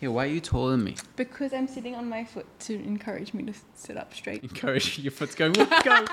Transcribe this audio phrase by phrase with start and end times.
[0.00, 0.96] Yeah, why are you taller than me?
[1.16, 4.42] Because I'm sitting on my foot to encourage me to sit up straight.
[4.42, 6.04] Encourage your foot's going, go.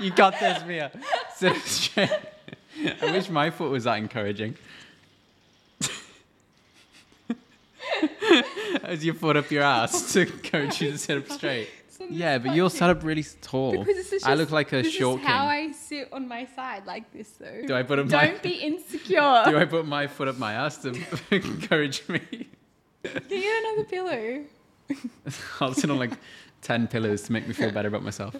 [0.00, 0.92] you got this, Mia.
[1.34, 2.10] Sit up straight.
[3.02, 4.56] I wish my foot was that encouraging.
[8.84, 11.68] As your foot up your ass to encourage you to sit up straight.
[12.08, 13.72] Yeah, but you're set up really tall.
[13.72, 15.46] Because this is I just- look like a this short is how.
[15.46, 17.62] I sit on my side, like this though.
[17.66, 19.42] Do I put up my- Don't be insecure.
[19.46, 20.96] Do I put my foot up my ass to
[21.32, 22.20] encourage me?
[23.02, 24.44] Get another pillow?
[25.60, 26.12] I'll sit on like
[26.60, 28.36] 10 pillows to make me feel better about myself.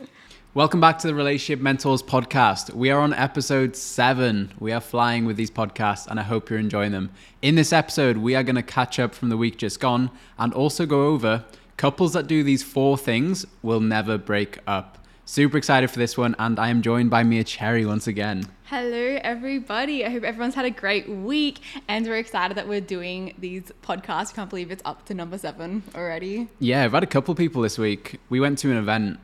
[0.53, 2.75] Welcome back to the Relationship Mentors podcast.
[2.75, 4.53] We are on episode seven.
[4.61, 7.11] We are flying with these podcasts and I hope you're enjoying them.
[7.41, 10.53] In this episode, we are going to catch up from the week just gone and
[10.53, 11.47] also go over
[11.79, 14.99] couples that do these four things will never break up.
[15.31, 18.49] Super excited for this one, and I am joined by Mia Cherry once again.
[18.65, 20.05] Hello, everybody.
[20.05, 24.35] I hope everyone's had a great week, and we're excited that we're doing these podcasts.
[24.35, 26.49] Can't believe it's up to number seven already.
[26.59, 28.19] Yeah, I've had a couple people this week.
[28.29, 29.21] We went to an event.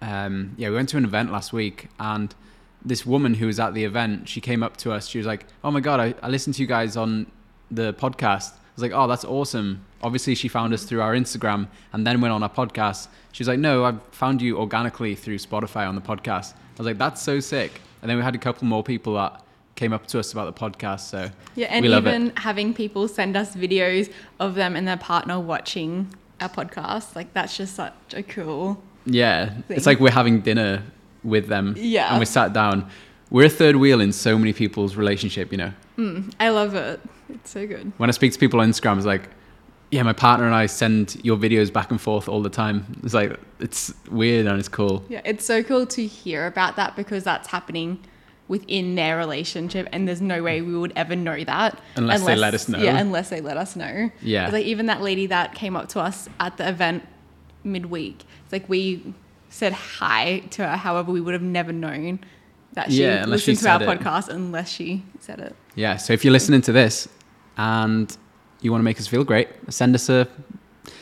[0.00, 2.32] Um, yeah, we went to an event last week, and
[2.84, 5.08] this woman who was at the event, she came up to us.
[5.08, 7.26] She was like, "Oh my god, I, I listened to you guys on
[7.72, 11.68] the podcast." I was like, "Oh, that's awesome." Obviously, she found us through our Instagram,
[11.92, 13.08] and then went on our podcast.
[13.32, 16.86] She was like, "No, I found you organically through Spotify on the podcast." I was
[16.86, 19.40] like, "That's so sick." And then we had a couple more people that
[19.76, 21.00] came up to us about the podcast.
[21.00, 22.38] So Yeah, and even it.
[22.40, 27.56] having people send us videos of them and their partner watching our podcast, like that's
[27.56, 28.82] just such a cool.
[29.06, 29.64] Yeah, thing.
[29.76, 30.82] it's like we're having dinner
[31.22, 31.74] with them.
[31.78, 32.10] Yeah.
[32.10, 32.88] and we sat down.
[33.30, 35.50] We're a third wheel in so many people's relationship.
[35.52, 37.00] You know, Mm, I love it.
[37.28, 37.92] It's so good.
[37.96, 39.28] when I speak to people on Instagram, it's like,
[39.90, 43.00] yeah, my partner and I send your videos back and forth all the time.
[43.02, 45.04] It's like it's weird and it's cool.
[45.08, 48.00] Yeah, it's so cool to hear about that because that's happening
[48.48, 52.54] within their relationship, and there's no way we would ever know that Unless they let
[52.54, 52.78] us know.
[52.78, 54.10] Yeah, unless they let us know.
[54.20, 54.50] Yeah.
[54.50, 57.06] Like even that lady that came up to us at the event
[57.62, 58.24] midweek.
[58.44, 59.14] It's like we
[59.48, 60.76] said hi to her.
[60.76, 62.20] However, we would have never known
[62.74, 63.86] that she Yeah, listened to our it.
[63.88, 65.54] podcast unless she said it.
[65.74, 65.96] Yeah.
[65.96, 67.08] So if you're listening to this
[67.56, 68.16] and
[68.60, 70.28] you want to make us feel great, send us a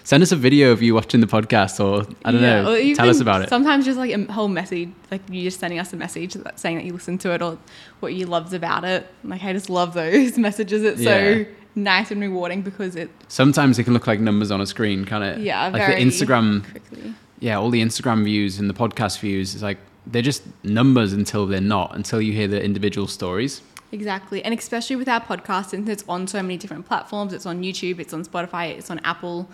[0.05, 3.09] send us a video of you watching the podcast, or I don't Yeah, know, tell
[3.10, 3.49] us about it.
[3.49, 6.77] Sometimes just like a whole message, like you just sending us a message that, saying
[6.77, 7.59] that you listened to it or
[8.00, 9.06] what you loved about it.
[9.25, 10.83] Like I just love those messages.
[10.83, 11.44] It's Yeah.
[11.44, 15.04] so nice and rewarding because it Sometimes it can look like numbers on a screen,
[15.04, 15.39] can it?
[15.41, 17.15] yeah like the Instagram quickly.
[17.41, 21.46] yeah, all the Instagram views and the podcast views, it's like they're just numbers until
[21.46, 23.62] they're not, until you hear the individual stories.
[23.92, 27.32] Exactly, and especially with our podcast, since it's on so many different platforms.
[27.32, 29.48] It's on YouTube, it's on Spotify, it's on Apple.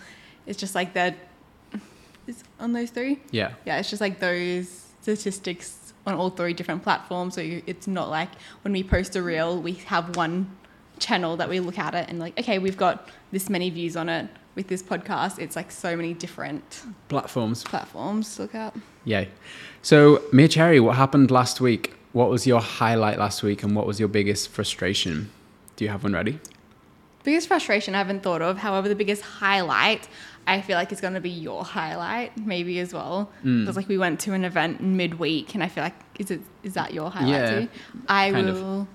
[0.45, 1.15] It's just like that.
[2.25, 3.19] It's on those three.
[3.31, 3.53] Yeah.
[3.65, 7.35] yeah, it's just like those statistics on all three different platforms.
[7.35, 8.29] So you, it's not like
[8.63, 10.55] when we post a reel, we have one
[10.99, 14.09] channel that we look at it and like, okay, we've got this many views on
[14.09, 14.29] it.
[14.55, 17.63] With this podcast, it's like so many different Platforms.
[17.63, 18.75] platforms look at.
[19.09, 19.25] Yeah.
[19.81, 21.93] So, Mia Cherry, what happened last week?
[22.13, 25.31] What was your highlight last week and what was your biggest frustration?
[25.75, 26.39] Do you have one ready?
[27.23, 28.57] Biggest frustration I haven't thought of.
[28.57, 30.07] However, the biggest highlight
[30.45, 33.31] I feel like is going to be your highlight, maybe as well.
[33.43, 33.61] Mm.
[33.61, 36.73] Because like we went to an event midweek, and I feel like is it is
[36.73, 37.67] that your highlight Yeah, too?
[38.07, 38.55] I kind of.
[38.61, 38.87] will.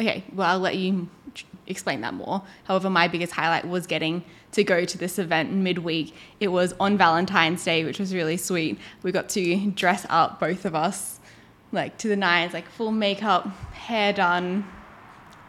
[0.00, 1.08] Okay, well I'll let you
[1.66, 2.42] explain that more.
[2.64, 6.14] However, my biggest highlight was getting to go to this event midweek.
[6.40, 8.78] It was on Valentine's Day, which was really sweet.
[9.02, 11.20] We got to dress up, both of us,
[11.72, 14.66] like to the nines, like full makeup, hair done,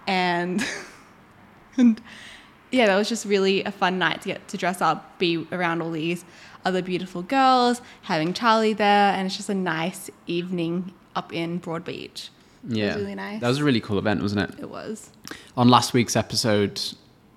[0.07, 0.65] and
[1.77, 2.01] and
[2.71, 5.81] yeah, that was just really a fun night to get to dress up, be around
[5.81, 6.25] all these
[6.65, 11.59] other beautiful girls, having Charlie there, and it's just a nice evening up in
[12.65, 12.77] Broadbeach.
[12.77, 12.95] Yeah.
[12.95, 13.41] really nice.
[13.41, 14.59] That was a really cool event, wasn't it?
[14.59, 15.09] It was.
[15.55, 16.81] On last week's episode,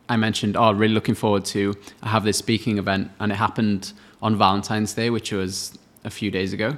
[0.08, 3.92] I mentioned, oh, really looking forward to I have this speaking event, and it happened
[4.20, 6.76] on Valentine's Day, which was a few days ago,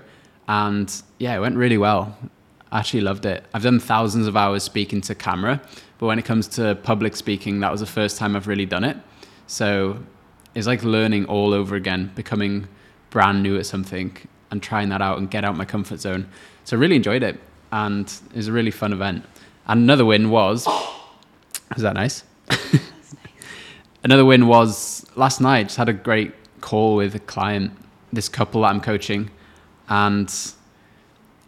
[0.48, 2.16] and yeah, it went really well.
[2.70, 3.44] I actually loved it.
[3.54, 5.60] I've done thousands of hours speaking to camera,
[5.98, 8.84] but when it comes to public speaking, that was the first time I've really done
[8.84, 8.96] it.
[9.46, 9.98] So
[10.54, 12.68] it's like learning all over again, becoming
[13.10, 14.16] brand new at something,
[14.50, 16.28] and trying that out and get out my comfort zone.
[16.64, 17.40] So I really enjoyed it,
[17.72, 19.24] and it was a really fun event.
[19.66, 20.66] And another win was
[21.76, 22.24] is that nice?
[24.04, 25.64] Another win was last night.
[25.64, 27.72] Just had a great call with a client,
[28.12, 29.30] this couple that I'm coaching,
[29.88, 30.32] and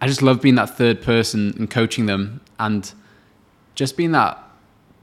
[0.00, 2.90] I just love being that third person and coaching them, and
[3.74, 4.42] just being that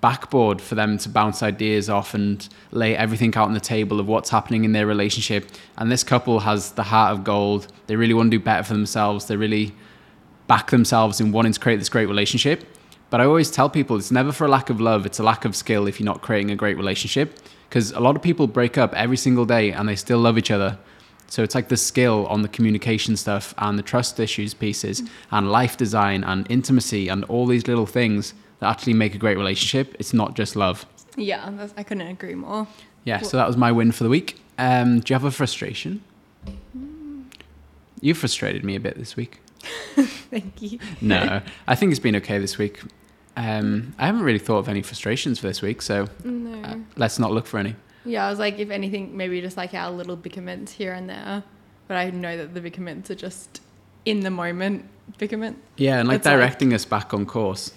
[0.02, 4.08] backboard for them to bounce ideas off and lay everything out on the table of
[4.08, 5.50] what's happening in their relationship.
[5.78, 7.68] And this couple has the heart of gold.
[7.88, 9.28] They really want to do better for themselves.
[9.28, 9.74] They really
[10.48, 12.66] back themselves in wanting to create this great relationship.
[13.10, 15.46] But I always tell people it's never for a lack of love, it's a lack
[15.46, 17.40] of skill if you're not creating a great relationship.
[17.70, 20.52] Because a lot of people break up every single day and they still love each
[20.52, 20.78] other.
[21.28, 25.02] So it's like the skill on the communication stuff and the trust issues pieces
[25.32, 29.38] and life design and intimacy and all these little things that actually make a great
[29.38, 29.96] relationship.
[30.00, 30.86] It's not just love.
[31.16, 32.68] Yeah, that's, I couldn't agree more.
[33.04, 34.40] Yeah, so that was my win for the week.
[34.58, 36.04] Um, do you have a frustration?
[38.00, 39.40] You frustrated me a bit this week.
[40.32, 40.80] Thank you.
[41.02, 42.82] No, I think it's been okay this week.
[43.36, 46.62] Um, I haven't really thought of any frustrations for this week, so No.
[46.68, 47.76] uh, let's not look for any.
[48.06, 51.44] Yeah, I was like, if anything, maybe just like our little bickerments here and there.
[51.88, 53.62] But I know that the bickerments are just
[54.06, 54.86] in the moment
[55.18, 55.58] bickerment.
[55.78, 57.72] Yeah, and like It's like- directing us back on course.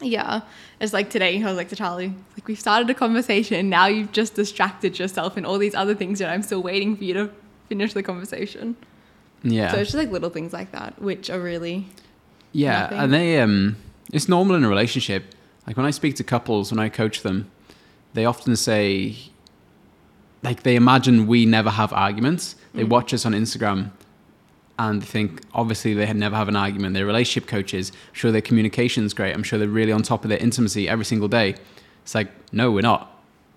[0.00, 0.40] Yeah.
[0.80, 3.86] It's like today, I was like to Charlie, like we've started a conversation and now
[3.86, 7.14] you've just distracted yourself and all these other things and I'm still waiting for you
[7.14, 7.30] to
[7.68, 8.76] finish the conversation.
[9.44, 11.86] Yeah, So it's just like little things like that, which are really
[12.52, 12.98] yeah, nothing.
[12.98, 13.76] and they um,
[14.12, 15.24] it's normal in a relationship.
[15.66, 17.50] Like when I speak to couples, when I coach them,
[18.14, 19.16] they often say,
[20.42, 22.56] like they imagine we never have arguments.
[22.74, 22.88] They Mm.
[22.88, 23.90] watch us on Instagram,
[24.78, 26.94] and they think obviously they never have an argument.
[26.94, 27.90] They're relationship coaches.
[27.90, 29.34] I'm sure their communication's great.
[29.34, 31.54] I'm sure they're really on top of their intimacy every single day.
[32.02, 33.08] It's like no, we're not.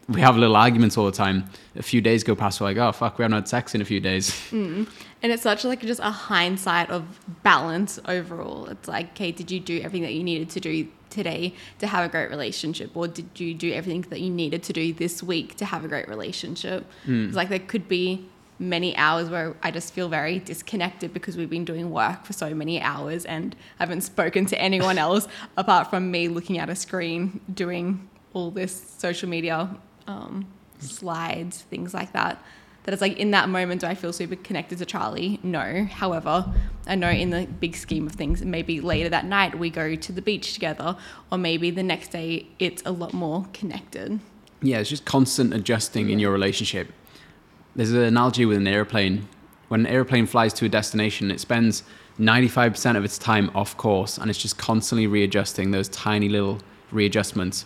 [0.08, 1.46] We have little arguments all the time.
[1.76, 3.86] A few days go past, we're like, oh fuck, we haven't had sex in a
[3.86, 4.30] few days.
[4.52, 4.88] Mm.
[5.26, 8.68] And it's such like just a hindsight of balance overall.
[8.68, 12.06] It's like, okay, did you do everything that you needed to do today to have
[12.06, 12.96] a great relationship?
[12.96, 15.88] Or did you do everything that you needed to do this week to have a
[15.88, 16.86] great relationship?
[17.08, 17.30] Mm.
[17.30, 18.30] It's like there could be
[18.60, 22.54] many hours where I just feel very disconnected because we've been doing work for so
[22.54, 25.28] many hours and I haven't spoken to anyone else
[25.58, 29.76] apart from me looking at a screen doing all this social media
[30.06, 30.46] um,
[30.78, 32.40] slides, things like that.
[32.86, 35.40] That it's like in that moment, do I feel super connected to Charlie?
[35.42, 35.86] No.
[35.86, 36.54] However,
[36.86, 40.12] I know in the big scheme of things, maybe later that night we go to
[40.12, 40.96] the beach together,
[41.32, 44.20] or maybe the next day it's a lot more connected.
[44.62, 46.92] Yeah, it's just constant adjusting in your relationship.
[47.76, 49.28] There's an analogy with an airplane.
[49.68, 51.82] When an airplane flies to a destination, it spends
[52.20, 56.60] 95% of its time off course and it's just constantly readjusting those tiny little
[56.92, 57.66] readjustments.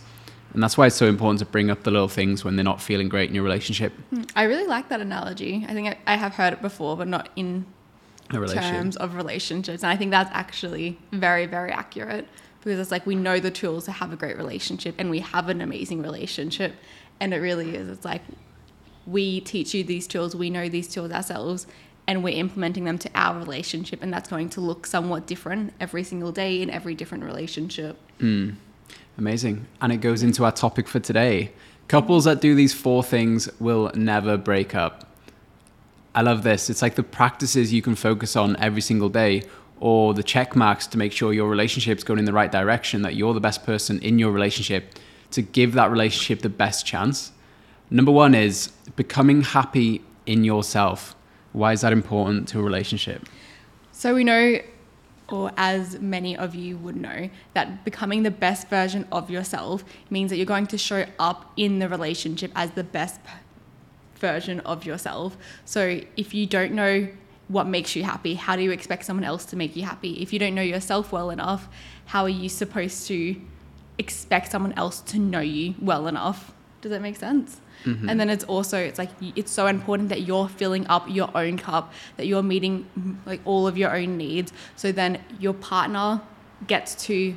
[0.52, 2.82] And that's why it's so important to bring up the little things when they're not
[2.82, 3.92] feeling great in your relationship.
[4.10, 4.22] Hmm.
[4.34, 5.64] I really like that analogy.
[5.68, 7.66] I think I, I have heard it before, but not in
[8.28, 9.82] terms of relationships.
[9.82, 12.26] And I think that's actually very, very accurate
[12.62, 15.48] because it's like we know the tools to have a great relationship and we have
[15.48, 16.74] an amazing relationship.
[17.20, 17.88] And it really is.
[17.88, 18.22] It's like
[19.06, 21.66] we teach you these tools, we know these tools ourselves,
[22.06, 24.02] and we're implementing them to our relationship.
[24.02, 27.96] And that's going to look somewhat different every single day in every different relationship.
[28.18, 28.50] Hmm.
[29.20, 29.66] Amazing.
[29.82, 31.52] And it goes into our topic for today.
[31.88, 35.06] Couples that do these four things will never break up.
[36.14, 36.70] I love this.
[36.70, 39.42] It's like the practices you can focus on every single day
[39.78, 43.14] or the check marks to make sure your relationship's going in the right direction, that
[43.14, 44.98] you're the best person in your relationship
[45.32, 47.30] to give that relationship the best chance.
[47.90, 51.14] Number one is becoming happy in yourself.
[51.52, 53.28] Why is that important to a relationship?
[53.92, 54.60] So we know,
[55.32, 60.30] or as many of you would know, that becoming the best version of yourself means
[60.30, 63.20] that you're going to show up in the relationship as the best
[64.16, 65.36] version of yourself.
[65.64, 67.08] So if you don't know
[67.48, 70.22] what makes you happy, how do you expect someone else to make you happy?
[70.22, 71.68] If you don't know yourself well enough,
[72.06, 73.36] how are you supposed to
[73.98, 76.52] expect someone else to know you well enough?
[76.80, 77.60] Does that make sense?
[77.84, 81.58] And then it's also it's like it's so important that you're filling up your own
[81.58, 84.52] cup, that you're meeting mm, like all of your own needs.
[84.76, 86.20] So then your partner
[86.66, 87.36] gets to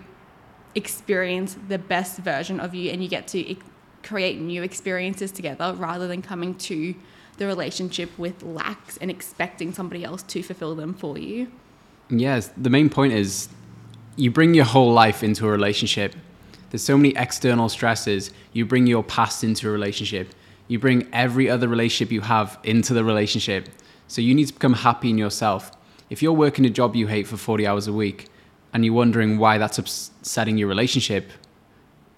[0.75, 3.55] experience the best version of you, and you get to
[4.03, 6.93] create new experiences together rather than coming to
[7.37, 11.51] the relationship with lacks and expecting somebody else to fulfill them for you.
[12.09, 13.49] Yes, the main point is
[14.15, 16.15] you bring your whole life into a relationship.
[16.73, 18.31] There's so many external stresses.
[18.51, 20.33] You bring your past into a relationship.
[20.67, 23.69] You bring every other relationship you have into the relationship.
[24.07, 25.69] So you need to become happy in yourself.
[26.09, 28.27] If you're working a job you hate for 40 hours a week
[28.73, 31.29] and you're wondering why that's upsetting your relationship,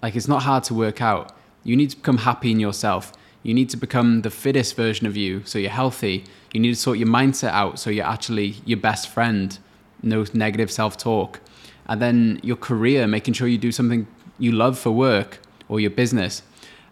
[0.02, 1.36] like it's not hard to work out.
[1.62, 3.12] You need to become happy in yourself.
[3.42, 6.24] You need to become the fittest version of you so you're healthy.
[6.54, 9.58] You need to sort your mindset out so you're actually your best friend.
[10.02, 11.40] No negative self talk.
[11.88, 14.06] And then your career, making sure you do something
[14.38, 16.42] you love for work or your business.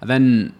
[0.00, 0.54] And then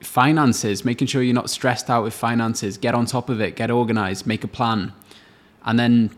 [0.00, 2.78] finances, making sure you're not stressed out with finances.
[2.78, 4.92] Get on top of it, get organized, make a plan.
[5.64, 6.10] And then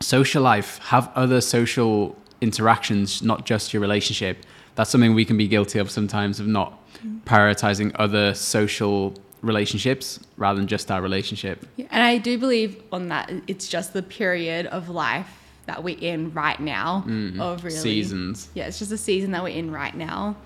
[0.00, 4.44] social life, have other social interactions, not just your relationship.
[4.74, 6.78] That's something we can be guilty of sometimes of not
[7.24, 11.66] prioritizing other social relationships rather than just our relationship.
[11.78, 15.39] And I do believe on that it's just the period of life
[15.70, 17.04] that we're in right now
[17.38, 18.48] of really Seasons.
[18.54, 20.36] yeah, it's just a season that we're in right now,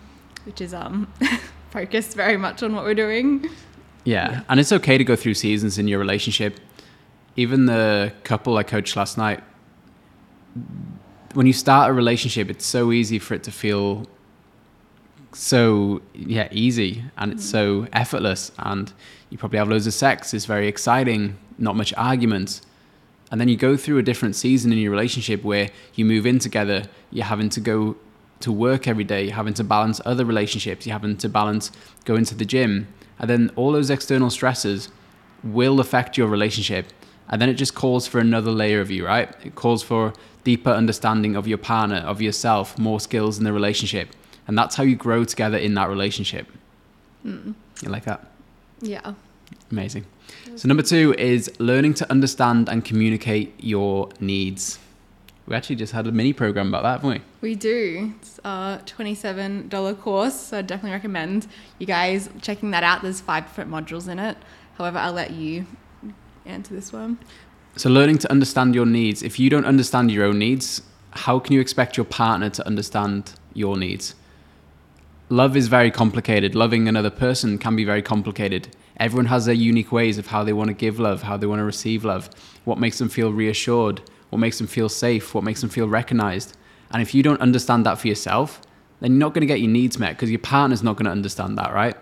[0.45, 1.09] which is um
[1.71, 3.49] focused very much on what we're doing.
[4.05, 4.43] Yeah.
[4.51, 6.61] And it's okay to go through seasons in your relationship.
[7.37, 9.43] Even the couple I coached last night,
[11.33, 14.07] when you start a relationship, it's so easy for it to feel
[15.33, 18.93] so yeah easy and it's so effortless and
[19.31, 22.63] you probably have loads of sex it's very exciting not much arguments
[23.35, 26.39] and then you go through a different season in your relationship where you move in
[26.39, 27.97] together you're having to go
[28.39, 31.73] to work every day you're having to balance other relationships you're having to balance
[32.05, 32.87] going to the gym.
[33.19, 34.89] And then all those external stresses
[35.43, 36.87] will affect your relationship.
[37.29, 39.35] And then it just calls for another layer of you right?
[39.45, 40.13] It calls for
[40.45, 44.11] deeper understanding of your partner of yourself more skills in the relationship.
[44.47, 46.47] And that's how you grow together in that relationship.
[47.23, 47.55] Hmm.
[47.83, 48.31] You like that?
[48.81, 49.15] Yeah.
[49.71, 50.07] Amazing.
[50.57, 54.79] So number two is learning to understand and communicate your needs.
[55.47, 57.49] We actually just had a mini program about that, haven't we?
[57.51, 58.15] We do.
[58.21, 61.47] It's a $27 course, so I definitely recommend
[61.79, 63.03] you guys checking that out.
[63.03, 64.39] There's five different modules in it.
[64.79, 65.67] However, I'll let you
[66.47, 67.19] answer this one.
[67.77, 69.23] So learning to understand your needs.
[69.23, 73.35] If you don't understand your own needs, how can you expect your partner to understand
[73.53, 74.15] your needs?
[75.29, 76.55] Love is very complicated.
[76.55, 78.69] Loving another person can be very complicated.
[78.99, 81.59] Everyone has their unique ways of how they want to give love, how they want
[81.59, 82.31] to receive love,
[82.65, 86.57] what makes them feel reassured, what makes them feel safe, what makes them feel recognized.
[86.91, 88.61] And if you don't understand that for yourself,
[89.01, 91.11] then you're not going to get your needs met because your partner's not going to
[91.11, 91.97] understand that, right?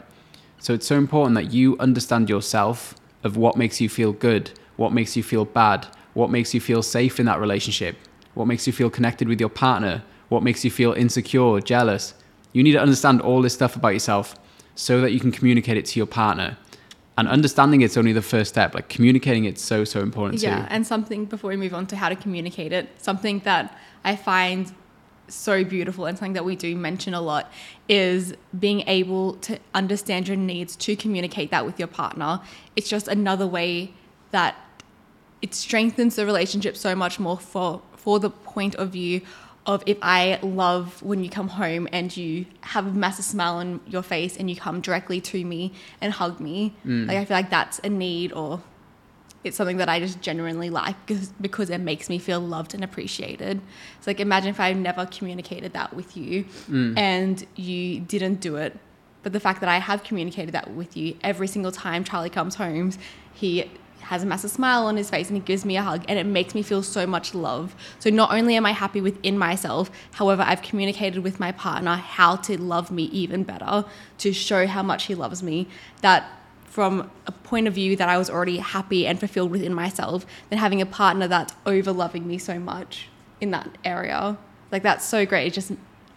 [0.59, 2.95] So it's so important that you understand yourself
[3.25, 6.83] of what makes you feel good, what makes you feel bad, what makes you feel
[6.83, 7.97] safe in that relationship,
[8.35, 12.15] what makes you feel connected with your partner, what makes you feel insecure, jealous.
[12.53, 14.35] You need to understand all this stuff about yourself
[14.75, 16.57] so that you can communicate it to your partner.
[17.23, 18.75] And understanding it's only the first step.
[18.75, 20.67] Like communicating it's so so important Yeah, too.
[20.71, 24.73] and something before we move on to how to communicate it, something that I find
[25.29, 27.45] so beautiful and something that we do mention a lot
[27.89, 32.41] is being able to understand your needs to communicate that with your partner.
[32.75, 33.95] It's just another way
[34.33, 34.57] that
[35.43, 39.21] it strengthens the relationship so much more for for the point of view
[39.65, 43.81] of if I love when you come home and you have a massive smile on
[43.87, 46.75] your face and you come directly to me and hug me.
[46.85, 47.07] Mm.
[47.07, 48.61] Like I feel like that's a need or
[49.45, 52.83] it's something that I just genuinely like because, because it makes me feel loved and
[52.83, 53.61] appreciated.
[53.99, 56.97] It's like imagine if I never communicated that with you mm.
[56.99, 58.77] and you didn't do it.
[59.23, 62.57] But the fact that I have communicated that with you every single time Charlie comes
[62.57, 62.93] home,
[63.33, 63.71] he
[64.13, 66.27] has a massive smile on his face and he gives me a hug and it
[66.27, 67.75] makes me feel so much love.
[67.99, 72.37] So not only am I happy within myself, however, I've communicated with my partner how
[72.37, 73.87] to love me even better,
[74.19, 75.67] to show how much he loves me.
[76.03, 76.31] That
[76.67, 80.59] from a point of view that I was already happy and fulfilled within myself, than
[80.59, 83.09] having a partner that's over loving me so much
[83.41, 84.37] in that area.
[84.71, 85.47] Like that's so great.
[85.47, 85.73] It just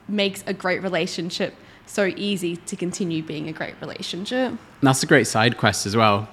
[0.10, 4.50] makes a great relationship so easy to continue being a great relationship.
[4.50, 6.28] And that's a great side quest as well.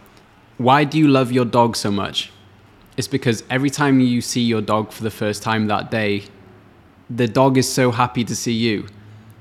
[0.62, 2.30] Why do you love your dog so much?
[2.96, 6.22] It's because every time you see your dog for the first time that day,
[7.10, 8.86] the dog is so happy to see you.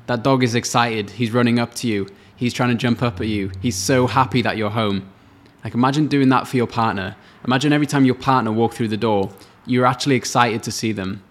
[0.08, 1.12] That dog is excited.
[1.12, 2.08] He's running up to you.
[2.36, 3.52] He's trying to jump up at you.
[3.62, 5.12] He's so happy that you're home.
[5.64, 7.16] Like imagine doing that for your partner.
[7.46, 9.32] Imagine every time your partner walked through the door,
[9.68, 11.22] you're actually excited to see them.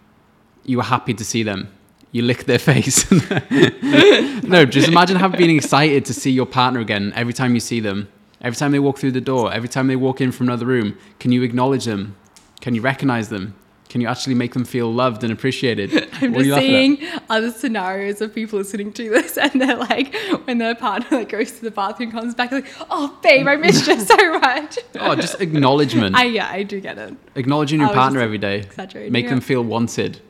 [0.62, 1.66] You were happy to see them.
[2.12, 3.10] You lick their face.
[4.44, 7.80] no, just imagine having being excited to see your partner again every time you see
[7.80, 8.06] them.
[8.42, 10.96] Every time they walk through the door, every time they walk in from another room,
[11.18, 12.16] can you acknowledge them?
[12.60, 13.54] Can you recognize them?
[13.90, 15.92] Can you actually make them feel loved and appreciated?
[16.22, 20.58] I'm what just seeing other scenarios of people listening to this, and they're like, when
[20.58, 23.98] their partner like goes to the bathroom, comes back, like, oh babe, I missed you
[23.98, 24.78] so much.
[25.00, 26.14] oh, just acknowledgement.
[26.14, 27.16] I, yeah, I do get it.
[27.34, 28.68] Acknowledging your partner every day,
[29.10, 30.20] make them feel wanted.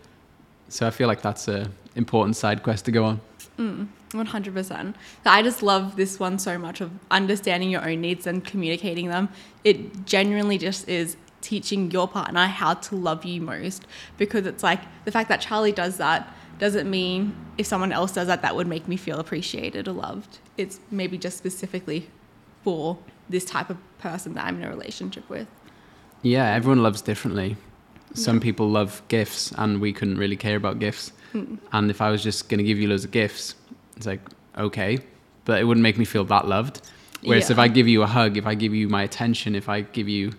[0.71, 3.21] So I feel like that's a important side quest to go on.
[3.59, 3.89] Mm.
[4.11, 4.95] 100%.
[5.25, 9.29] I just love this one so much of understanding your own needs and communicating them.
[9.65, 13.87] It genuinely just is teaching your partner how to love you most
[14.19, 18.27] because it's like the fact that Charlie does that doesn't mean if someone else does
[18.27, 20.39] that that would make me feel appreciated or loved.
[20.59, 22.09] It's maybe just specifically
[22.63, 22.99] for
[23.29, 25.49] this type of person that I'm in a relationship with.
[26.23, 27.57] Yeah, everyone loves differently.
[28.13, 31.13] Some people love gifts and we couldn't really care about gifts.
[31.33, 31.59] Mm.
[31.73, 33.55] And if I was just going to give you loads of gifts,
[34.01, 34.21] it's like,
[34.57, 34.99] okay,
[35.45, 36.81] but it wouldn't make me feel that loved.
[37.23, 39.83] Whereas if I give you a hug, if I give you my attention, if I
[39.83, 40.33] give you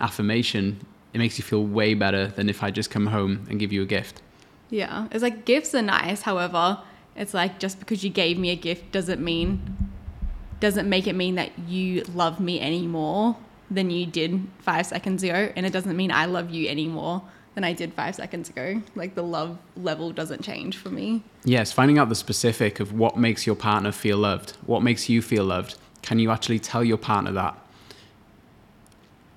[0.00, 0.80] affirmation,
[1.12, 3.82] it makes you feel way better than if I just come home and give you
[3.82, 4.22] a gift.
[4.70, 6.22] Yeah, it's like gifts are nice.
[6.22, 6.80] However,
[7.14, 9.90] it's like just because you gave me a gift doesn't mean
[10.60, 13.36] doesn't make it mean that you love me any more
[13.70, 17.22] than you did five seconds ago, and it doesn't mean I love you any more
[17.54, 18.82] than I did five seconds ago.
[18.94, 21.22] Like the love level doesn't change for me.
[21.44, 25.22] Yes, finding out the specific of what makes your partner feel loved, what makes you
[25.22, 25.76] feel loved.
[26.02, 27.58] Can you actually tell your partner that?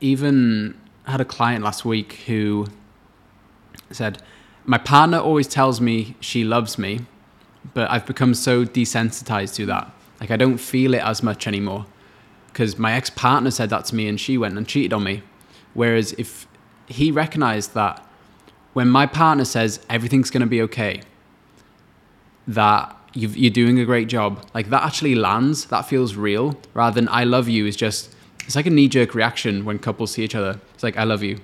[0.01, 2.67] Even had a client last week who
[3.91, 4.21] said,
[4.65, 7.01] My partner always tells me she loves me,
[7.73, 9.91] but I've become so desensitized to that.
[10.19, 11.85] Like, I don't feel it as much anymore.
[12.47, 15.21] Because my ex partner said that to me and she went and cheated on me.
[15.73, 16.47] Whereas if
[16.87, 18.06] he recognized that
[18.77, 21.01] when my partner says everything's going to be okay,
[22.47, 26.93] that you are doing a great job, like that actually lands, that feels real, rather
[26.93, 28.15] than I love you is just,
[28.45, 30.59] it's like a knee jerk reaction when couples see each other.
[30.75, 31.39] It's like, I love you.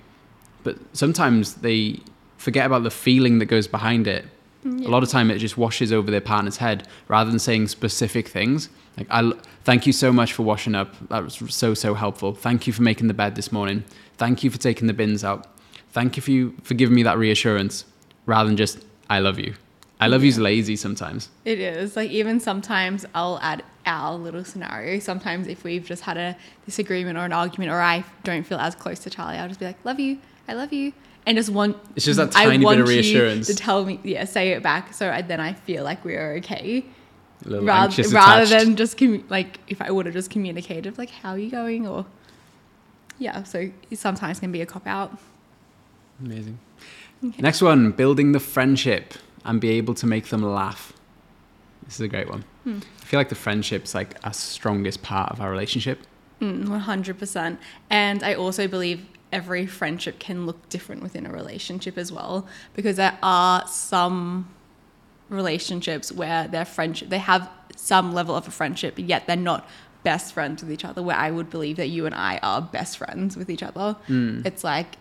[0.62, 2.02] But sometimes they
[2.38, 4.26] forget about the feeling that goes behind it.
[4.64, 4.88] Yeah.
[4.88, 8.28] A lot of time it just washes over their partner's head rather than saying specific
[8.28, 8.70] things.
[8.96, 10.94] Like, I thank you so much for washing up.
[11.10, 12.36] That was so, so helpful.
[12.36, 13.86] Thank you for making the bed this morning.
[14.18, 15.48] Thank you for taking the bins out.
[15.94, 17.86] Thank you for, you, for giving me that reassurance
[18.26, 19.54] rather than just, I love you.
[20.00, 20.26] I love yeah.
[20.26, 21.30] you's lazy sometimes.
[21.46, 21.96] It is.
[21.96, 25.00] Like, even sometimes I'll add our little scenario.
[25.00, 26.36] Sometimes if we've just had a
[26.66, 29.66] disagreement or an argument or I don't feel as close to Charlie, I'll just be
[29.66, 30.18] like, love you.
[30.48, 30.94] I love you.
[31.26, 34.50] And just want it's just that tiny bit of reassurance to tell me, yeah, say
[34.50, 36.84] it back, so I, then I feel like we're okay.
[37.46, 41.38] Rather, rather than just commu- like if I would have just communicated like how are
[41.38, 42.06] you going or
[43.20, 45.18] yeah, so it sometimes can be a cop out.
[46.24, 46.60] Amazing.
[47.24, 47.42] Okay.
[47.42, 49.14] Next one, building the friendship
[49.46, 50.94] and be able to make them laugh.
[51.84, 52.44] This is a great one.
[52.64, 52.80] Hmm.
[53.02, 56.00] I feel like the friendship's like our strongest part of our relationship.
[56.42, 57.58] Mm, 100%.
[57.90, 62.98] And I also believe every friendship can look different within a relationship as well because
[62.98, 64.50] there are some
[65.30, 69.68] relationships where their friendship they have some level of a friendship yet they're not
[70.04, 72.98] best friends with each other where I would believe that you and I are best
[72.98, 73.96] friends with each other.
[74.08, 74.46] Mm.
[74.46, 74.98] It's like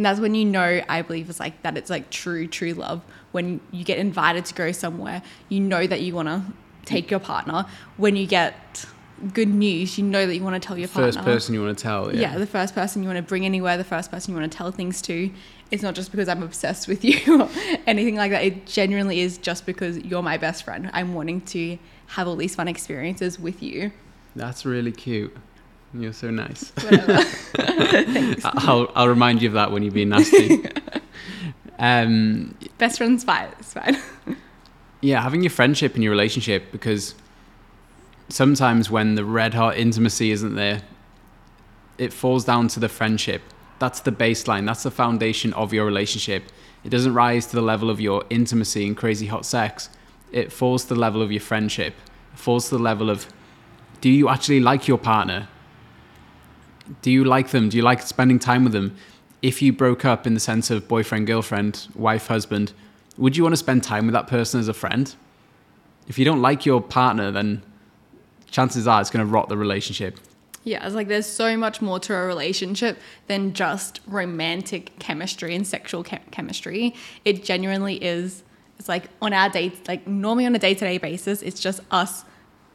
[0.00, 3.02] and that's when you know I believe it's like that it's like true true love
[3.32, 6.42] when you get invited to go somewhere you know that you want to
[6.86, 7.66] take your partner
[7.98, 8.86] when you get
[9.34, 11.34] good news you know that you want to tell your first partner.
[11.34, 12.32] person you want to tell yeah.
[12.32, 14.56] yeah the first person you want to bring anywhere the first person you want to
[14.56, 15.30] tell things to
[15.70, 17.50] it's not just because I'm obsessed with you or
[17.86, 21.76] anything like that it genuinely is just because you're my best friend I'm wanting to
[22.06, 23.92] have all these fun experiences with you
[24.36, 25.36] that's really cute.
[25.92, 26.72] You're so nice.
[28.44, 30.64] I'll, I'll remind you of that when you're being nasty.
[31.78, 33.48] um, Best friends, fine.
[33.58, 33.96] It's fine.
[35.00, 37.14] yeah, having your friendship in your relationship because
[38.28, 40.82] sometimes when the red hot intimacy isn't there,
[41.98, 43.42] it falls down to the friendship.
[43.80, 44.66] That's the baseline.
[44.66, 46.44] That's the foundation of your relationship.
[46.84, 49.90] It doesn't rise to the level of your intimacy and crazy hot sex.
[50.32, 51.94] It falls to the level of your friendship.
[52.32, 53.26] It falls to the level of
[54.00, 55.48] do you actually like your partner?
[57.02, 57.68] Do you like them?
[57.68, 58.96] Do you like spending time with them?
[59.42, 62.72] If you broke up in the sense of boyfriend, girlfriend, wife, husband,
[63.16, 65.14] would you want to spend time with that person as a friend?
[66.08, 67.62] If you don't like your partner, then
[68.50, 70.18] chances are it's going to rot the relationship.
[70.64, 72.98] Yeah, it's like there's so much more to a relationship
[73.28, 76.94] than just romantic chemistry and sexual chemistry.
[77.24, 78.42] It genuinely is.
[78.78, 81.80] It's like on our dates, like normally on a day to day basis, it's just
[81.90, 82.24] us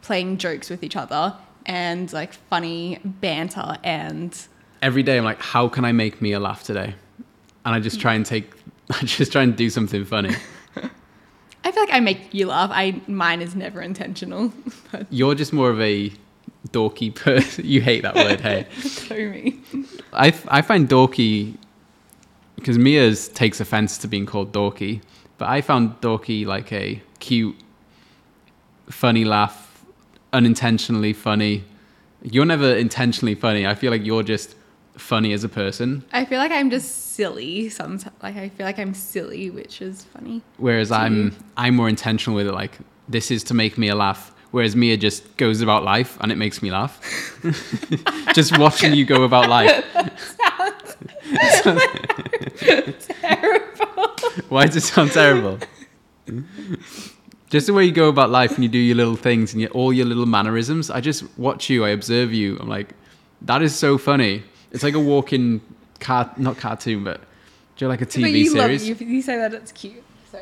[0.01, 4.47] playing jokes with each other and like funny banter and
[4.81, 6.95] every day I'm like, how can I make Mia laugh today?
[7.65, 8.51] And I just try and take,
[8.91, 10.35] I just try and do something funny.
[11.63, 12.69] I feel like I make you laugh.
[12.71, 14.53] I mine is never intentional.
[15.09, 16.11] You're just more of a
[16.69, 17.65] dorky person.
[17.67, 18.67] you hate that word, hey?
[18.81, 19.59] so me.
[20.13, 21.57] I I find dorky
[22.55, 25.01] because Mia's takes offense to being called dorky,
[25.39, 27.55] but I found dorky like a cute,
[28.87, 29.64] funny laugh
[30.35, 31.63] unintentionally funny.
[32.21, 33.65] You're never intentionally funny.
[33.65, 34.55] I feel like you're just
[34.97, 36.03] funny as a person.
[36.11, 38.15] I feel like I'm just silly sometimes.
[38.21, 40.41] Like I feel like I'm silly, which is funny.
[40.57, 41.35] Whereas I'm.
[41.57, 42.53] I'm more intentional with it.
[42.53, 44.33] Like this is to make me a laugh.
[44.51, 47.01] Whereas Mia just goes about life and it makes me laugh.
[48.33, 49.83] just watching you go about life.
[53.19, 54.15] terrible.
[54.49, 55.59] Why does it sound terrible?
[57.55, 59.71] Just the way you go about life and you do your little things and your,
[59.71, 60.91] all your little mannerisms.
[60.91, 62.57] I just watch you, I observe you.
[62.59, 62.89] I'm like,
[63.43, 64.43] that is so funny.
[64.71, 65.61] It's like a walking
[66.01, 67.21] car, not cartoon, but
[67.77, 68.89] do you like a TV but you series?
[68.89, 70.03] Love, you, you say that it's cute.
[70.29, 70.41] So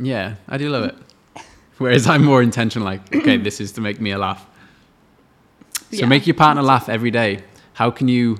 [0.00, 1.44] yeah, I do love it.
[1.76, 4.46] Whereas I'm more intentional, like, okay, this is to make me a laugh.
[5.74, 6.06] So yeah.
[6.06, 7.42] make your partner laugh every day.
[7.74, 8.38] How can you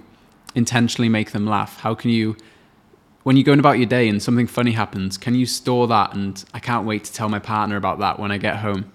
[0.55, 1.79] intentionally make them laugh?
[1.79, 2.37] How can you
[3.25, 6.15] when you're going about your day and something funny happens, can you store that?
[6.15, 8.93] And I can't wait to tell my partner about that when I get home.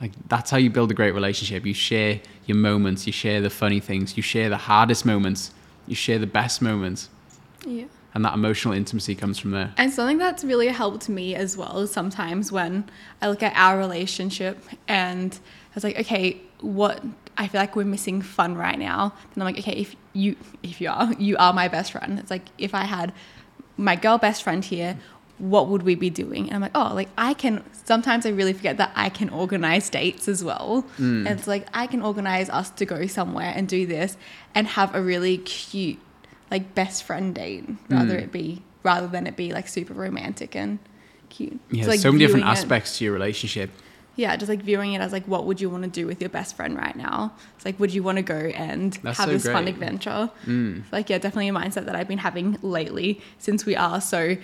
[0.00, 1.64] Like that's how you build a great relationship.
[1.64, 5.52] You share your moments, you share the funny things, you share the hardest moments,
[5.86, 7.08] you share the best moments.
[7.64, 7.84] Yeah.
[8.14, 9.72] and that emotional intimacy comes from there.
[9.76, 14.58] And something that's really helped me as well sometimes when I look at our relationship
[14.88, 17.02] and I was like, okay, what
[17.38, 19.14] I feel like we're missing fun right now.
[19.34, 22.18] And I'm like, okay, if you if you are, you are my best friend.
[22.18, 23.12] It's like if I had
[23.82, 24.96] my girl best friend here,
[25.38, 26.46] what would we be doing?
[26.46, 29.90] And I'm like, oh, like I can sometimes I really forget that I can organize
[29.90, 30.84] dates as well.
[30.98, 34.16] And it's like I can organize us to go somewhere and do this
[34.54, 35.98] and have a really cute
[36.50, 38.22] like best friend date rather mm.
[38.22, 40.78] it be rather than it be like super romantic and
[41.28, 41.58] cute.
[41.70, 43.70] Yeah, It's like so many different viewing it- aspects to your relationship.
[44.16, 46.30] Yeah, just like viewing it as like, what would you want to do with your
[46.30, 47.32] best friend right now?
[47.56, 49.74] It's like, would you want to go and That's have so this fun great.
[49.74, 50.30] adventure?
[50.46, 50.82] Mm.
[50.92, 54.36] Like, yeah, definitely a mindset that I've been having lately since we are so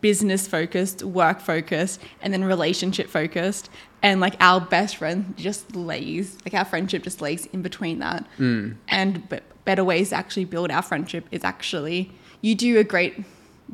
[0.00, 3.68] business focused, work focused, and then relationship focused.
[4.02, 8.26] And like our best friend just lays, like our friendship just lays in between that.
[8.38, 8.76] Mm.
[8.88, 13.22] And b- better ways to actually build our friendship is actually, you do a great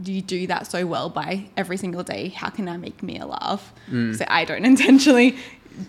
[0.05, 2.29] you do that so well by every single day.
[2.29, 3.73] How can I make Mia laugh?
[3.91, 4.17] Mm.
[4.17, 5.37] So I don't intentionally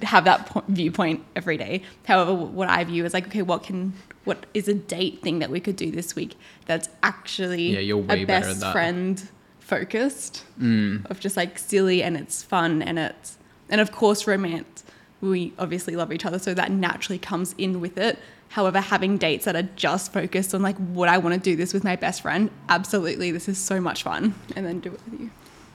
[0.02, 1.84] have that po- viewpoint every day.
[2.06, 3.94] However, what I view is like, okay, what can
[4.24, 7.98] what is a date thing that we could do this week that's actually Yeah, you're
[7.98, 11.10] way a best friend focused mm.
[11.10, 13.38] of just like silly and it's fun and it's
[13.70, 14.84] and of course romance.
[15.20, 18.20] We obviously love each other, so that naturally comes in with it.
[18.50, 21.74] However, having dates that are just focused on like, would I want to do this
[21.74, 22.50] with my best friend?
[22.70, 25.30] Absolutely, this is so much fun, and then do it with you.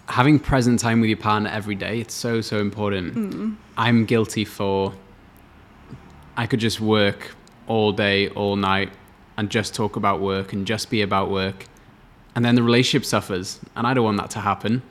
[0.09, 3.15] having present time with your partner every day it's so so important.
[3.15, 3.57] Mm.
[3.77, 4.93] I'm guilty for
[6.37, 7.35] i could just work
[7.69, 8.91] all day all night
[9.37, 11.67] and just talk about work and just be about work.
[12.35, 14.83] And then the relationship suffers and i don't want that to happen.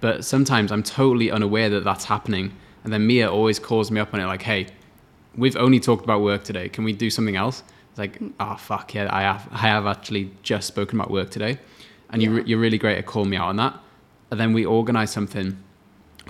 [0.00, 2.52] But sometimes i'm totally unaware that that's happening.
[2.82, 4.68] And then mia always calls me up on it like hey
[5.36, 6.68] we've only talked about work today.
[6.68, 7.62] Can we do something else?
[7.90, 11.58] It's like oh fuck yeah i have i have actually just spoken about work today.
[12.10, 12.36] And you, Yeah.
[12.38, 13.74] re- you're really great at calling me out on that.
[14.30, 15.56] And then we organize something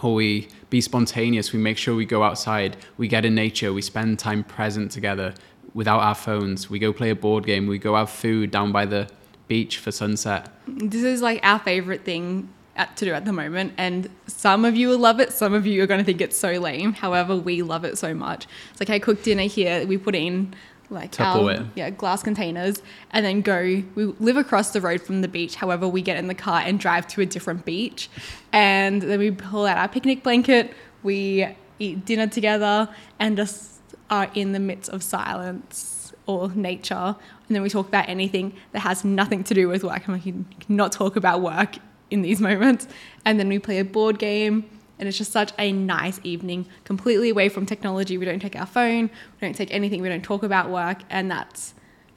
[0.02, 1.52] or we be spontaneous.
[1.52, 2.76] We make sure we go outside.
[2.96, 3.72] We get in nature.
[3.72, 5.34] We spend time present together
[5.74, 6.70] without our phones.
[6.70, 7.66] We go play a board game.
[7.66, 9.08] We go have food down by the
[9.48, 10.48] beach for sunset.
[10.66, 14.76] This is like our favorite thing at, to do at the moment, and some of
[14.76, 15.32] you will love it.
[15.32, 16.92] Some of you are going to think it's so lame.
[16.92, 18.46] However, we love it so much.
[18.70, 19.86] It's like I cook dinner here.
[19.86, 20.54] We put it in
[20.88, 23.82] like our, um, yeah glass containers, and then go.
[23.94, 25.56] We live across the road from the beach.
[25.56, 28.08] However, we get in the car and drive to a different beach,
[28.52, 30.72] and then we pull out our picnic blanket.
[31.02, 36.94] We eat dinner together, and just are in the midst of silence or nature.
[36.94, 40.08] And then we talk about anything that has nothing to do with work.
[40.08, 41.76] I'm like, you cannot talk about work
[42.10, 42.86] in these moments.
[43.24, 44.64] And then we play a board game.
[44.98, 48.16] And it's just such a nice evening, completely away from technology.
[48.16, 51.02] We don't take our phone, we don't take anything, we don't talk about work.
[51.10, 51.74] And that's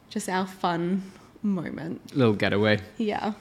[0.10, 1.04] just our fun
[1.41, 2.15] moment.
[2.15, 3.34] little getaway Yeah.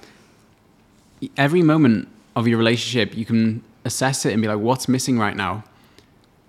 [1.36, 5.36] every moment of your relationship, you can assess it and be like, what's missing right
[5.36, 5.64] now?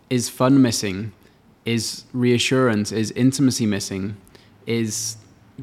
[0.10, 1.12] Is fun missing?
[1.66, 2.92] Is reassurance?
[2.92, 4.18] Is intimacy missing?
[4.66, 5.18] Is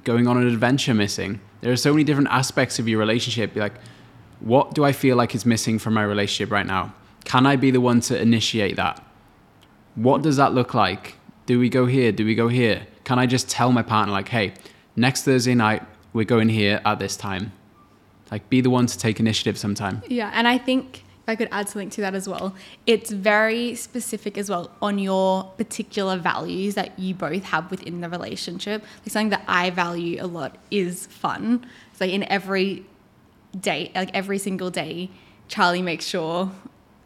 [0.05, 1.41] going on an adventure missing?
[1.61, 3.55] There are so many different aspects of your relationship.
[3.55, 3.75] Be like,
[4.41, 6.95] what do I feel like is missing from my relationship right now?
[7.25, 9.03] Can I be the one to initiate that?
[9.95, 11.17] What does that look like?
[11.47, 12.13] Do we go here?
[12.13, 12.87] Do we go here?
[13.05, 14.55] Can I just tell my partner, like, hey,
[14.95, 17.53] next Thursday night, we're going here at this time?
[18.31, 20.03] Like, be the one to take initiative sometime.
[20.09, 22.55] Yeah, and I think if I could add something to that as well,
[22.87, 28.09] it's very specific as well on your particular values that you both have within the
[28.09, 28.83] relationship.
[29.01, 31.67] Like something that I value a lot is fun.
[31.95, 32.85] So in every
[33.61, 35.11] day, like every single day,
[35.49, 36.51] Charlie makes sure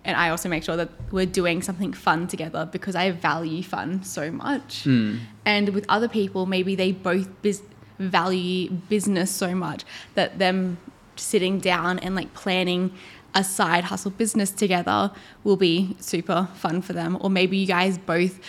[0.05, 4.03] and I also make sure that we're doing something fun together because I value fun
[4.03, 4.85] so much.
[4.85, 5.19] Hmm.
[5.45, 7.63] And with other people, maybe they both bus-
[7.99, 9.85] value business so much
[10.15, 10.79] that them
[11.17, 12.93] sitting down and like planning
[13.35, 15.13] a side hustle business together
[15.45, 17.19] will be super fun for them.
[17.21, 18.41] Or maybe you guys both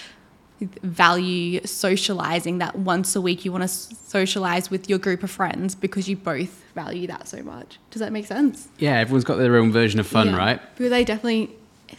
[0.83, 5.75] value socializing that once a week you want to socialize with your group of friends
[5.75, 7.79] because you both value that so much.
[7.89, 8.67] Does that make sense?
[8.77, 10.37] Yeah, everyone's got their own version of fun, Yeah.
[10.37, 10.61] right?
[10.77, 11.49] Because I definitely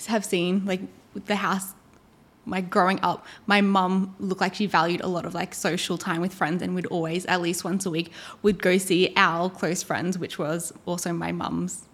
[0.07, 0.81] have seen like
[1.15, 1.75] with the house,
[2.47, 6.21] like growing up, my mum looked like she valued a lot of like social time
[6.21, 8.11] with friends and would always, at least once a week,
[8.43, 11.85] would go see our close friends, which was also my mum's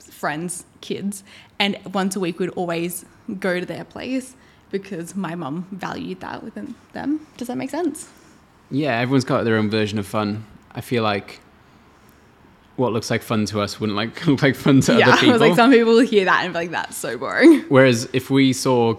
[0.00, 1.24] friends' kids.
[1.58, 3.04] And once a week we'd always
[3.40, 4.36] go to their place
[4.70, 7.26] because my mum valued that within them.
[7.36, 8.08] Does that make sense?
[8.70, 10.44] Yeah, everyone's got their own version of fun.
[10.74, 11.40] I feel like
[12.76, 15.32] what looks like fun to us wouldn't like look like fun to yeah, other people.
[15.32, 17.60] was like, some people will hear that and be like, that's so boring.
[17.68, 18.96] Whereas if we saw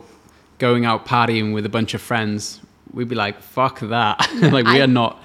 [0.57, 2.59] going out partying with a bunch of friends,
[2.93, 4.19] we'd be like, fuck that.
[4.41, 5.21] like we I- are not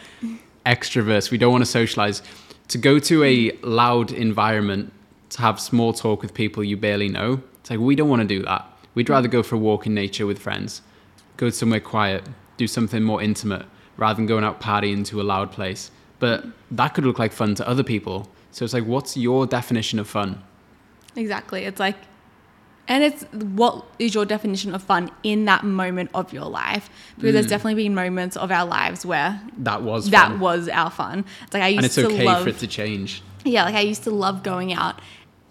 [0.66, 1.30] extroverts.
[1.30, 2.22] We don't want to socialize.
[2.68, 4.92] to go to a loud environment
[5.30, 7.40] to have small talk with people you barely know.
[7.60, 8.66] It's like we don't want to do that.
[8.94, 10.82] We'd rather go for a walk in nature with friends,
[11.36, 12.24] go somewhere quiet,
[12.56, 15.90] do something more intimate rather than going out partying to a loud place.
[16.18, 18.28] But that could look like fun to other people.
[18.50, 20.42] So it's like, what's your definition of fun?
[21.16, 21.64] Exactly.
[21.64, 21.96] It's like,
[22.88, 26.90] and it's what is your definition of fun in that moment of your life?
[27.16, 27.32] Because Mm.
[27.34, 30.40] there's definitely been moments of our lives where That was that fun.
[30.40, 31.24] was our fun.
[31.44, 33.22] It's like I used and it's to okay love, for it to change.
[33.44, 35.00] yeah, like I used to love going out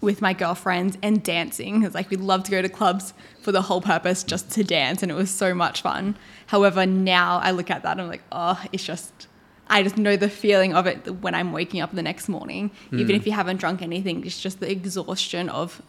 [0.02, 1.84] with my girlfriends and dancing.
[1.84, 5.02] It's like we'd love to go to clubs for the whole purpose just to dance,
[5.02, 6.16] and it was so much fun.
[6.48, 9.28] However, now I look at that and I'm like, oh, it's just.
[9.68, 12.72] I just know the feeling of it when I'm waking up the next morning.
[12.90, 12.98] Hmm.
[12.98, 15.80] Even if you haven't drunk anything, it's just the exhaustion of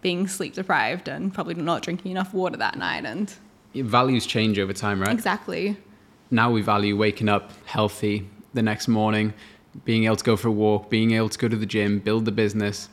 [0.00, 3.04] being sleep deprived and probably not drinking enough water that night.
[3.04, 3.34] And
[3.74, 5.10] Values change over time, right?
[5.10, 5.76] exactly.
[6.30, 9.34] now we value waking up healthy the next morning,
[9.84, 12.24] being able to go for a walk, being able to go to the gym, build
[12.24, 12.88] the business,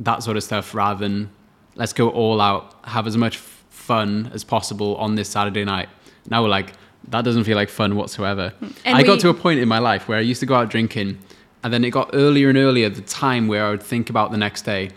[0.00, 1.30] that sort of stuff, rather than
[1.74, 5.88] let's go all out, have as much fun as possible on this Saturday night.
[6.28, 6.72] Now we're like,
[7.08, 8.50] that doesn't feel like fun whatsoever.
[8.58, 8.68] Hmm.
[8.84, 10.70] And I got to a point in my life where I used to go out
[10.70, 11.18] drinking,
[11.62, 14.36] and then it got earlier and earlier the time where I would think about the
[14.36, 14.90] next day.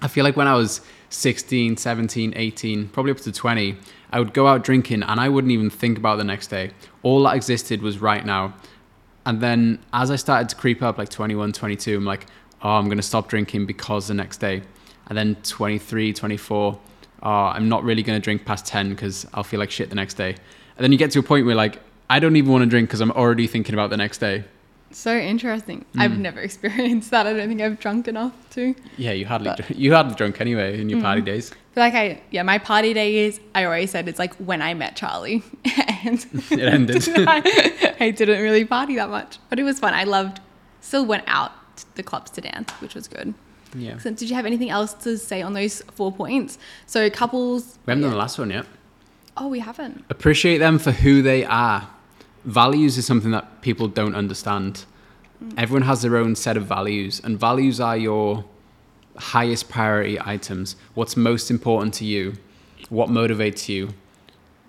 [0.00, 3.76] I feel like when I was 16, 17, 18, probably up to 20,
[4.10, 6.72] I would go out drinking and I wouldn't even think about the next day.
[7.02, 8.54] All that existed was right now.
[9.24, 12.26] And then as I started to creep up, like 21, 22, I'm like,
[12.62, 14.62] oh, I'm going to stop drinking because the next day.
[15.08, 16.78] And then 23, 24,
[17.22, 19.94] oh, I'm not really going to drink past 10 because I'll feel like shit the
[19.96, 20.30] next day.
[20.30, 22.88] And then you get to a point where, like, I don't even want to drink
[22.88, 24.44] because I'm already thinking about the next day.
[24.90, 25.84] So interesting.
[25.94, 26.00] Hmm.
[26.00, 27.26] I've never experienced that.
[27.26, 28.74] I don't think I've drunk enough to.
[28.96, 31.50] Yeah, you hardly, But- dr- you hardly drunk anyway in your party days.
[31.50, 34.74] feel like I yeah, my party day is I always said it's like when I
[34.74, 35.42] met Charlie.
[36.04, 37.02] and It ended.
[37.08, 39.38] I, I didn't really party that much.
[39.48, 39.94] But it was fun.
[39.94, 40.40] I loved
[40.80, 41.52] still went out
[41.94, 43.34] the clubs to dance, which was good.
[43.74, 43.98] yeah.
[43.98, 46.58] So did you have anything else to say on those four points?
[46.86, 48.66] So couples We haven't done the last one yet.
[49.36, 50.04] Oh, we haven't.
[50.10, 51.88] Appreciate them for who they are.
[52.44, 54.84] Values is something that people don't understand.
[55.42, 55.54] Mm.
[55.56, 58.44] Everyone has their own set of values, and values are your
[59.16, 60.76] highest priority items.
[60.94, 62.34] What's most important to you?
[62.88, 63.94] What motivates you?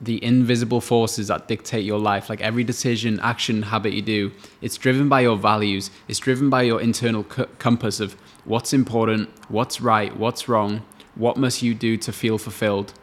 [0.03, 4.77] The invisible forces that dictate your life, like every decision, action, habit you do, it's
[4.77, 5.91] driven by your values.
[6.07, 10.81] It's driven by your internal c- compass of what's important, what's right, what's wrong,
[11.15, 12.93] what must you do to feel fulfilled.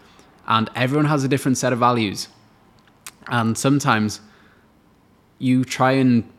[0.46, 2.28] And everyone has a different set of values.
[3.28, 4.20] And sometimes
[5.38, 6.30] you try and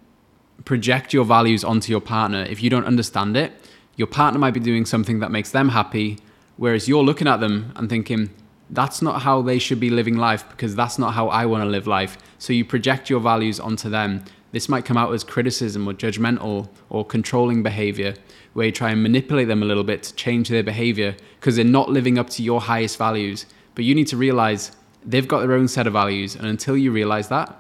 [0.65, 2.43] project your values onto your partner.
[2.43, 3.52] If you don't understand it,
[3.95, 6.19] your partner might be doing something that makes them happy,
[6.58, 8.30] whereas you're looking at them and thinking,
[8.72, 11.70] that's not how they should be living life because that's not how I want to
[11.70, 12.18] live life.
[12.40, 14.24] So you project your values onto them.
[14.54, 18.16] This might come out as criticism or judgmental or controlling behavior,
[18.54, 21.66] where you try and manipulate them a little bit to change their behavior because they're
[21.66, 23.46] not living up to your highest values.
[23.76, 24.72] But you need to realize
[25.06, 26.36] they've got their own set of values.
[26.36, 27.58] And until you realize that,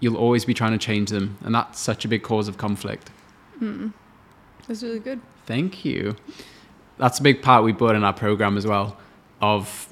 [0.00, 1.38] you'll always be trying to change them.
[1.42, 3.10] And that's such a big cause of conflict.
[4.66, 5.20] That's really good.
[5.46, 6.16] Thank you.
[6.98, 8.96] That's a big part we put in our program as well
[9.40, 9.91] of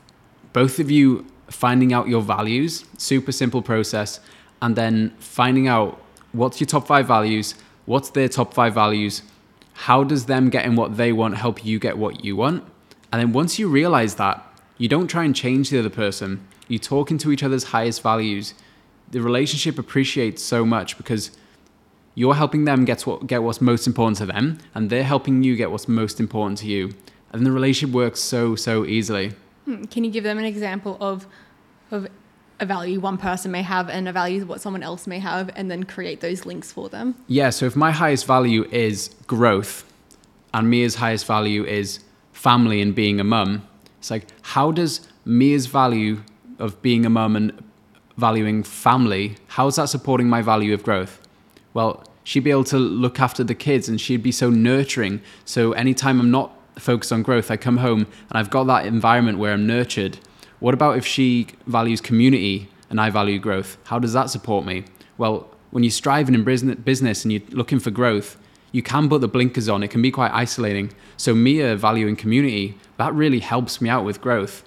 [0.52, 4.20] both of you finding out your values, super simple process,
[4.62, 6.00] and then finding out
[6.32, 7.54] what's your top five values,
[7.86, 9.22] what's their top five values,
[9.72, 12.64] how does them getting what they want help you get what you want?
[13.12, 14.46] And then once you realize that,
[14.78, 16.46] you don't try and change the other person.
[16.68, 18.54] You talk into each other's highest values.
[19.10, 21.32] The relationship appreciates so much because
[22.14, 25.56] you're helping them get what get what's most important to them, and they're helping you
[25.56, 26.94] get what's most important to you.
[27.32, 29.32] And the relationship works so so easily.
[29.70, 31.26] Hmm, Can you give them an example of
[31.92, 32.09] of
[32.59, 35.70] a value one person may have and a value what someone else may have, and
[35.70, 37.14] then create those links for them?
[37.26, 39.85] Yeah, so if my highest value is growth
[40.52, 42.00] and Mia's highest value is
[42.33, 43.66] family and being a mum,
[43.98, 46.22] it's like, how does Mia's value
[46.59, 47.52] of being a mum and
[48.18, 51.26] valuing family, how is that supporting my value of growth?
[51.72, 55.22] Well, she'd be able to look after the kids and she'd be so nurturing.
[55.44, 59.38] So anytime I'm not focused on growth, I come home and I've got that environment
[59.38, 60.18] where I'm nurtured.
[60.61, 63.78] What about if she values community and I value growth?
[63.85, 64.85] How does that support me?
[65.18, 68.37] Well, when you're striving in business and you're looking for growth,
[68.72, 69.83] you can put the blinkers on.
[69.83, 70.92] It can be quite isolating.
[71.16, 74.64] So Mia uh, valuing community, that really helps me out with growth.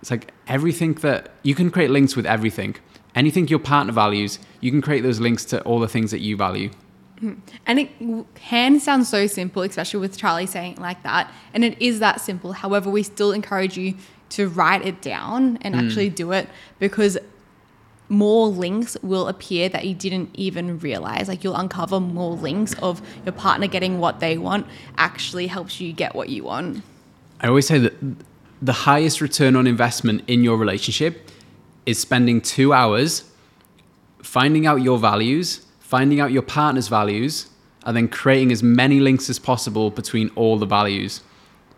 [0.00, 2.76] It's like everything that you can create links with everything.
[3.14, 6.36] Anything your partner values, you can create those links to all the things that you
[6.36, 6.70] value.
[7.20, 7.34] Hmm.
[7.66, 7.90] And it
[8.34, 11.32] can sound so simple, especially with Charlie saying it like that.
[11.52, 12.52] And it is that simple.
[12.52, 13.94] However, we still encourage you
[14.30, 15.80] to write it down and hmm.
[15.80, 16.48] actually do it
[16.78, 17.18] because
[18.08, 21.28] more links will appear that you didn't even realize.
[21.28, 24.66] Like you'll uncover more links of your partner getting what they want
[24.98, 26.82] actually helps you get what you want.
[27.40, 27.94] I always say that
[28.60, 31.30] the highest return on investment in your relationship
[31.86, 33.24] is spending two hours
[34.22, 35.63] finding out your values,
[35.96, 37.46] finding out your partner's values,
[37.86, 41.20] and then creating as many links as possible between all the values.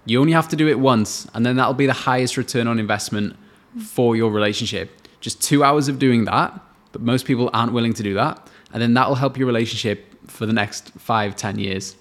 [0.07, 2.79] You only have to do it once, and then that'll be the highest return on
[2.79, 3.37] investment
[3.79, 4.87] for your relationship.
[5.21, 6.59] Just two hours of doing that,
[6.93, 8.35] but most people aren't willing to do that.
[8.73, 9.99] And then that'll help your relationship
[10.31, 11.95] for the next five, ten years.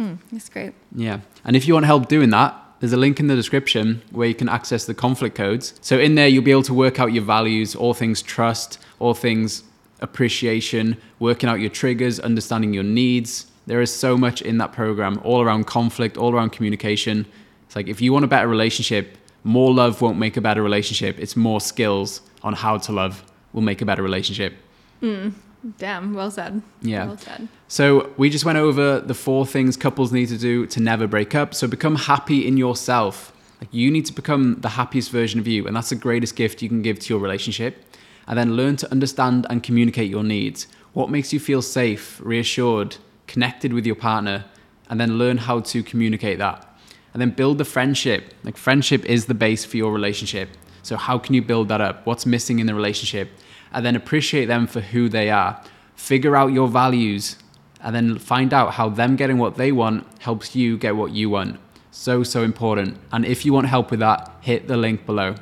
[0.00, 0.72] Mm, that's great.
[0.96, 1.20] Yeah.
[1.44, 4.34] And if you want help doing that, there's a link in the description where you
[4.34, 5.74] can access the conflict codes.
[5.80, 9.14] So in there, you'll be able to work out your values, all things trust, all
[9.14, 9.62] things
[10.00, 13.46] appreciation, working out your triggers, understanding your needs.
[13.66, 17.26] There is so much in that program, all around conflict, all around communication.
[17.66, 21.18] It's like if you want a better relationship, more love won't make a better relationship.
[21.18, 24.54] It's more skills on how to love will make a better relationship.
[25.02, 25.32] Mm,
[25.78, 26.62] damn, well said.
[26.82, 27.06] Yeah.
[27.06, 27.48] Well said.
[27.68, 31.34] So we just went over the four things couples need to do to never break
[31.34, 31.54] up.
[31.54, 33.32] So become happy in yourself.
[33.60, 36.60] Like you need to become the happiest version of you, and that's the greatest gift
[36.60, 37.82] you can give to your relationship.
[38.26, 40.66] And then learn to understand and communicate your needs.
[40.92, 44.44] What makes you feel safe, reassured, connected with your partner,
[44.88, 46.66] and then learn how to communicate that.
[47.12, 48.34] And then build the friendship.
[48.44, 50.50] Like friendship is the base for your relationship.
[50.82, 52.06] So how can you build that up?
[52.06, 53.30] What's missing in the relationship?
[53.72, 55.60] And then appreciate them for who they are.
[55.96, 57.36] Figure out your values
[57.80, 61.30] and then find out how them getting what they want helps you get what you
[61.30, 61.58] want.
[61.90, 62.98] So, so important.
[63.12, 65.34] And if you want help with that, hit the link below.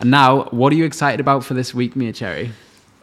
[0.00, 2.52] And now, what are you excited about for this week, Mia Cherry?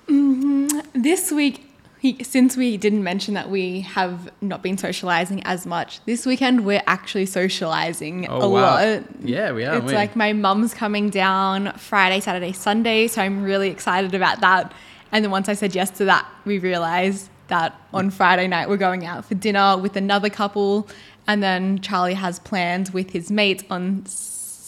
[0.08, 1.02] Mm-hmm.
[1.02, 6.04] This week, he, since we didn't mention that we have not been socializing as much,
[6.06, 9.04] this weekend we're actually socializing oh, a lot.
[9.24, 9.78] Yeah, we are.
[9.78, 14.74] It's like my mum's coming down Friday, Saturday, Sunday, so I'm really excited about that.
[15.12, 18.78] And then once I said yes to that, we realized that on Friday night we're
[18.78, 20.88] going out for dinner with another couple,
[21.28, 24.06] and then Charlie has plans with his mates on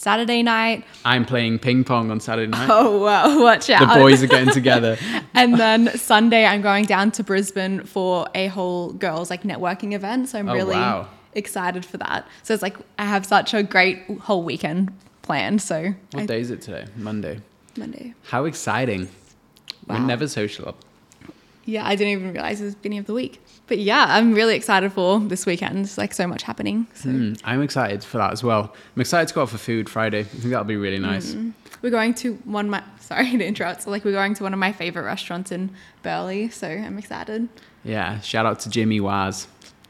[0.04, 0.84] Saturday night.
[1.06, 2.68] I'm playing ping pong on Saturday night.
[2.70, 3.88] Oh wow, watch out.
[3.94, 4.98] The boys are getting together.
[5.34, 10.28] and then Sunday I'm going down to Brisbane for a whole girls like networking event.
[10.28, 11.08] So I'm Oh, really wow.
[11.32, 12.28] excited for that.
[12.42, 15.62] So it's like I have such a great whole weekend planned.
[15.62, 16.84] So What I- day is it today?
[16.96, 17.40] Monday.
[17.78, 18.12] Monday.
[18.24, 19.08] How exciting.
[19.86, 20.76] We're never social up.
[21.66, 23.40] Yeah, I didn't even realize it was the beginning of the week.
[23.66, 25.76] But yeah, I'm really excited for this weekend.
[25.78, 26.86] There's like so much happening.
[26.94, 28.74] So Mm, I'm excited for that as well.
[28.94, 30.20] I'm excited to go out for food Friday.
[30.20, 31.34] I think that'll be really nice.
[31.80, 33.82] we're going to one of my sorry to interrupt.
[33.82, 35.70] So like we're going to one of my favorite restaurants in
[36.02, 36.50] Burleigh.
[36.50, 37.48] So I'm excited.
[37.84, 39.46] Yeah, shout out to Jimmy Wah's.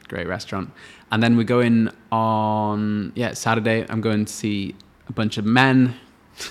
[0.07, 0.71] Great restaurant.
[1.11, 3.85] And then we're going on, yeah, Saturday.
[3.89, 4.75] I'm going to see
[5.07, 5.95] a bunch of men.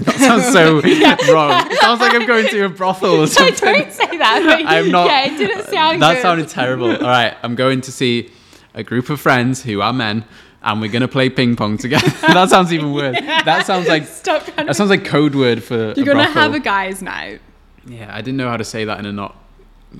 [0.01, 0.75] That sounds so
[1.33, 1.71] wrong.
[1.71, 3.55] It sounds like I'm going to a brothel or something.
[3.75, 4.65] don't say that.
[4.67, 5.07] I'm not.
[5.07, 6.23] Yeah, it didn't uh, sound That good.
[6.23, 6.91] sounded terrible.
[6.93, 8.31] All right, I'm going to see
[8.75, 10.25] a group of friends who are men,
[10.63, 12.09] and we're going to play ping pong together.
[12.23, 13.17] that sounds even worse.
[13.21, 15.93] That sounds like Stop to that sounds like code word for.
[15.97, 16.33] You're gonna brothel.
[16.43, 17.41] have a guys' night.
[17.87, 19.37] Yeah, I didn't know how to say that in a not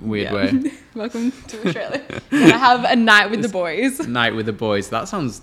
[0.01, 0.35] weird Yeah.
[0.35, 0.73] way.
[0.95, 2.03] Welcome to Australia.
[2.31, 4.01] Gonna have a night with the boys.
[4.09, 4.89] Night with the boys.
[4.89, 5.43] That sounds.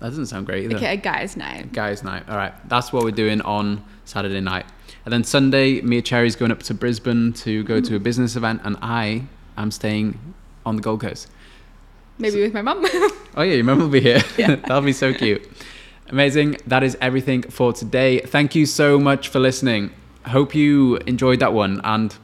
[0.00, 0.76] That doesn't sound great either.
[0.76, 1.72] Okay, a guys' night.
[1.72, 2.28] Guys' night.
[2.28, 4.66] All right, that's what we're doing on Saturday night,
[5.04, 8.02] and then Sunday, Mia Cherry's going up to Brisbane to go to a mm.
[8.02, 9.24] business event, and I
[9.56, 10.18] am staying
[10.64, 11.28] on the Gold Coast.
[12.18, 12.86] Maybe with my mum.
[13.36, 14.22] Oh yeah, your mum will be here.
[14.36, 14.56] Yeah.
[14.66, 15.48] That'll be so cute.
[16.08, 16.56] Amazing.
[16.66, 18.20] That is everything for today.
[18.20, 19.92] Thank you so much for listening.
[20.26, 21.80] Hope you enjoyed that one.
[21.84, 22.14] And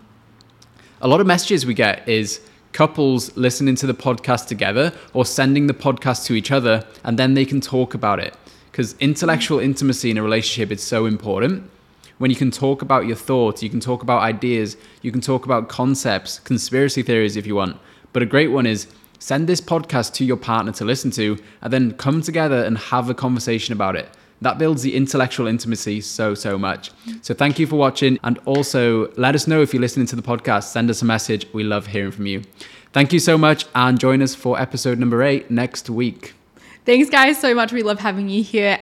[1.00, 2.40] a lot of messages we get is
[2.76, 7.32] couples listening to the podcast together or sending the podcast to each other and then
[7.32, 8.36] they can talk about it.
[8.70, 11.70] Because intellectual intimacy in a relationship is so important.
[12.18, 15.46] When you can talk about your thoughts, you can talk about ideas, you can talk
[15.46, 17.78] about concepts, conspiracy theories if you want.
[18.12, 18.88] But a great one is
[19.20, 23.08] send this podcast to your partner to listen to and then come together and have
[23.08, 24.10] a conversation about it.
[24.42, 26.90] That builds the intellectual intimacy so, so much.
[27.22, 28.18] So thank you for watching.
[28.22, 30.64] And also let us know if you're listening to the podcast.
[30.64, 31.46] Send us a message.
[31.52, 32.42] We love hearing from you.
[32.92, 33.66] Thank you so much.
[33.74, 36.34] And join us for episode number eight next week.
[36.84, 37.72] Thanks, guys, so much.
[37.72, 38.78] We love having you here.